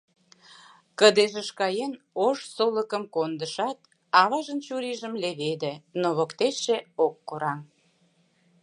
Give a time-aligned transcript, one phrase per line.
[0.99, 1.93] Кыдежыш каен,
[2.25, 3.77] ош солыкым кондышат,
[4.21, 7.59] аважын чурийжым леведе, но воктечше ок кораҥ.